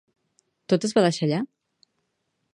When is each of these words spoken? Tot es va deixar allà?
Tot 0.73 0.87
es 0.89 0.95
va 0.99 1.03
deixar 1.09 1.29
allà? 1.29 1.43